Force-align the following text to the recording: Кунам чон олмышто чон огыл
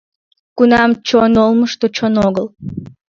Кунам 0.57 0.91
чон 1.07 1.33
олмышто 1.45 1.87
чон 1.95 2.13
огыл 2.27 2.47